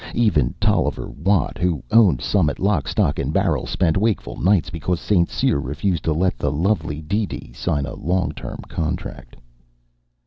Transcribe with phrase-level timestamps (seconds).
[0.15, 5.29] Even Tolliver Watt, who owned Summit lock, stock and barrel, spent wakeful nights because St.
[5.29, 9.35] Cyr refused to let the lovely DeeDee sign a long term contract.